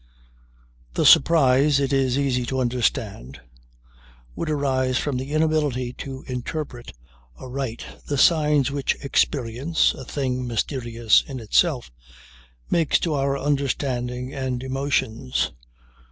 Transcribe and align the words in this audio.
The 0.95 1.05
surprise, 1.05 1.79
it 1.79 1.93
is 1.93 2.17
easy 2.17 2.43
to 2.47 2.59
understand, 2.59 3.39
would 4.35 4.49
arise 4.49 4.97
from 4.97 5.17
the 5.17 5.31
inability 5.31 5.93
to 5.99 6.23
interpret 6.25 6.91
aright 7.39 7.85
the 8.07 8.17
signs 8.17 8.71
which 8.71 8.95
experience 9.05 9.93
(a 9.93 10.03
thing 10.03 10.47
mysterious 10.47 11.21
in 11.27 11.39
itself) 11.39 11.91
makes 12.71 12.97
to 13.01 13.13
our 13.13 13.37
understanding 13.37 14.33
and 14.33 14.63
emotions. 14.63 15.51